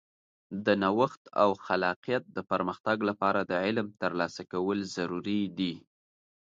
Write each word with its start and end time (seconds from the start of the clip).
د 0.65 0.67
نوښت 0.81 1.23
او 1.43 1.49
خلاقیت 1.65 2.23
د 2.35 2.37
پرمختګ 2.51 2.97
لپاره 3.09 3.39
د 3.51 3.53
علم 3.65 3.87
ترلاسه 4.01 4.41
کول 4.51 4.79
ضروري 4.95 5.41
دي. 5.57 5.73